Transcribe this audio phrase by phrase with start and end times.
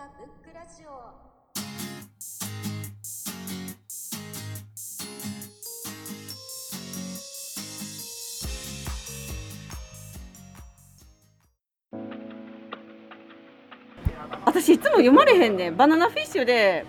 [0.00, 0.90] ブックラジオ。
[14.46, 15.76] 私いつも読まれへんねん。
[15.76, 16.86] バナナフィッシュで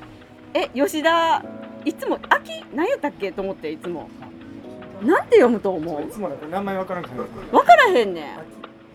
[0.54, 1.44] え吉田
[1.84, 4.10] いつも秋何やったっけと思っていつも。
[5.02, 6.04] なんて読むと思う？
[6.04, 7.30] いつもだと名前わからんくなる。
[7.52, 8.26] 分からへんねん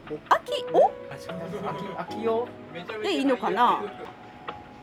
[0.06, 1.28] 秋お秋
[1.98, 2.46] 秋よ
[3.02, 3.82] でいいのかな？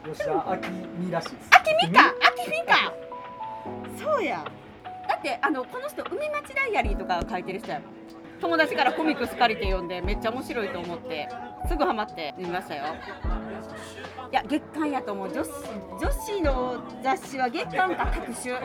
[0.05, 0.67] 吉田秋
[0.99, 1.49] 美らしいです。
[1.52, 2.93] 秋みか秋みか
[3.98, 4.43] そうや。
[5.07, 7.84] だってあのこの人海町ダイアリーとか書いてる人やろ
[8.41, 11.29] 友達からコミックス借りて読んでめっちゃ面白いと思って
[11.70, 12.84] すぐハマって読みましたよ。
[14.29, 15.29] いや月刊やと思う。
[15.31, 15.51] 女子
[16.01, 18.55] 女子の雑誌は月刊か各種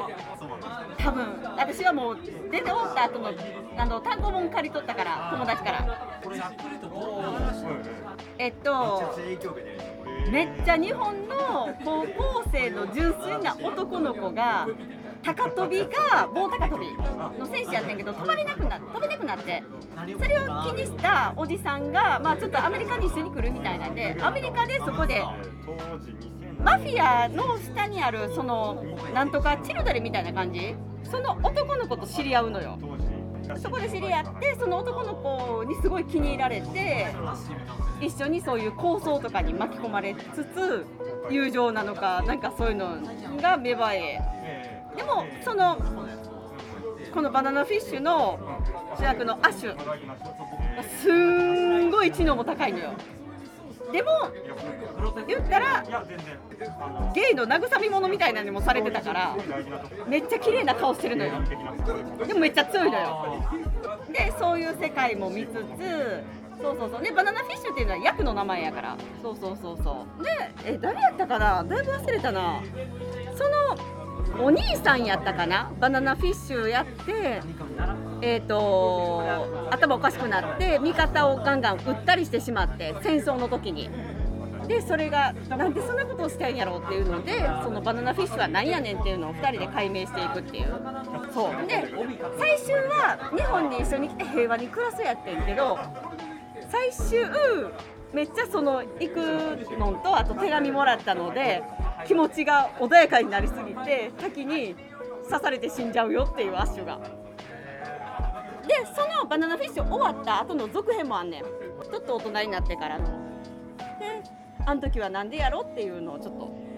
[0.99, 1.43] 多分。
[1.57, 2.19] 私はもう
[2.51, 3.31] 出て終わった後の
[3.77, 5.98] あの単行本借り取ったから友達から
[8.39, 9.15] えっと
[10.31, 14.67] めっちゃ日本の高校生の純粋な男の子が
[15.23, 16.87] 高跳びが棒高跳び
[17.39, 19.63] の選手やってんけど飛ばれなくな飛べなくなって。
[19.99, 25.23] それを気にしたおじさんが、まあ、ちょっとアメリカに一緒に来るみたいなんでアメリカでそこで
[26.63, 30.77] マフィアの下にあるそのなんとかチルドレみたいな感じ？
[31.03, 32.79] その男の子と知り合うのよ
[33.57, 37.07] そこで知り合ってその男の子にすごい気に入られて
[38.01, 40.87] 一緒にそういう構想とかに巻き込まれつつ
[41.31, 42.97] 友情なのかなんかそういうの
[43.41, 44.21] が芽生え。
[44.97, 45.79] でもその
[47.15, 48.39] このバナナフィッシュの
[48.99, 49.77] 主役のアッシュ
[51.01, 52.91] すんごい知能も高いのよ。
[53.93, 54.11] でも
[55.27, 55.85] 言ったら
[57.15, 59.37] ゲイの慰め者みたいなのもされてたから
[60.07, 61.33] めっちゃ綺麗な顔してるのよ。
[62.27, 63.45] でもめっちゃ強いのよ。
[64.13, 65.57] でそういう世界も見つつ
[66.61, 67.03] そうそうそう。
[67.03, 68.97] でバナナフィッシュっていうのは役の名前やから。
[69.23, 70.25] そうそうそうそう。
[70.25, 70.31] で
[70.65, 71.63] え誰やったかな？
[71.65, 72.61] だいぶ忘れたな。
[73.37, 73.98] その
[74.41, 75.73] お兄さんやったかな？
[75.81, 77.43] バナナフィッシュやって
[78.21, 79.23] えー、と
[79.71, 83.91] 頭おかしくなって味方をガンガン撃ったりしてしまって戦争の時に。
[84.67, 90.75] でそれがなんでそんなことをしたいんやろうっていうのでそのバナナフィッシュは何やねんっていうのを2人で解明していくっていう。
[91.33, 91.67] そう。
[91.67, 91.89] で
[92.39, 95.79] 最終は日本に一緒に来て平和に暮らすやってんけど
[96.71, 97.25] 最終
[98.13, 99.17] めっちゃその行く
[99.79, 101.63] のとあと手紙もらったので
[102.07, 104.75] 気持ちが穏やかになりすぎて滝に
[105.25, 106.99] 刺されて死んじゃうよっていうアッシュが。
[108.67, 111.43] でそのバナナフィッシュ終わった後の続編もあんねん。
[111.43, 113.07] ちょっと大人になってからの。
[113.99, 114.23] で
[114.67, 116.69] あの時はなんでやろっていうのをちょっと。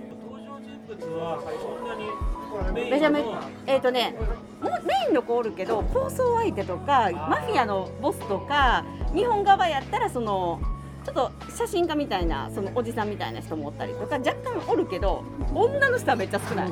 [2.74, 3.24] めちゃめ
[3.66, 4.14] えっ、とね
[4.60, 16.70] もうメインの子おるけど抗争相手とかマフィアのボスとか日本側やったらそのちょっと写真家みたいなそのおじさんみたいな人もおったりとか若干おるけど女の人はめっちゃ少ない。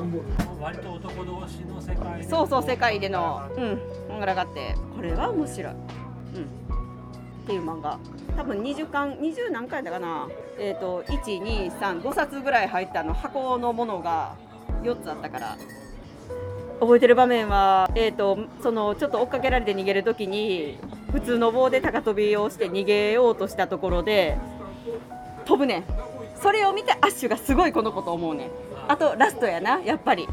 [0.60, 2.28] 割と男同士の世界で。
[2.28, 3.62] そうそう世界でのうん
[4.08, 5.72] 漫画があってこれは面白い。
[5.72, 5.78] うん。
[5.78, 5.86] っ
[7.46, 7.98] ていう漫画。
[8.36, 10.28] 多分20巻20何回だかな。
[10.58, 14.36] えっ、と1235冊ぐらい入ったあの箱のものが
[14.82, 15.56] 4つあったから。
[16.80, 20.78] 覚えてる場面は、えー、とそのちょっと追っかけられて逃げるときに
[21.10, 24.36] 普通の棒で高跳びをして逃げようとしたところで
[25.44, 25.78] 飛ぶね。
[25.78, 25.84] ん
[26.40, 28.46] それを見てアッシュがすごいこのこと思うね。
[28.46, 28.50] ん
[28.88, 30.28] あとラストやなやっぱり。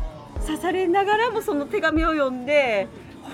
[0.45, 2.87] 刺されながらもその手紙を読んで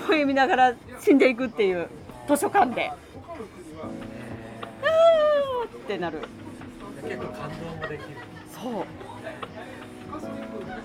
[0.08, 1.90] 微笑みながら死んでいくっていう
[2.28, 2.90] 図書館で。
[2.90, 6.20] あーってなる
[7.04, 8.08] 結構感動もできる。
[8.54, 8.84] そう。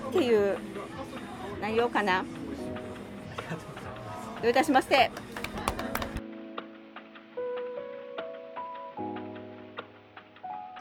[0.08, 0.56] っていう
[1.60, 2.24] 内容かな。
[4.42, 5.10] どういたしまして。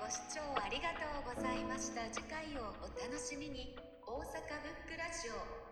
[0.05, 2.05] ご視聴ありがとうございました。
[2.13, 3.73] 次回をお楽しみに。
[4.05, 4.21] 大阪
[4.61, 5.64] ブックラジオ。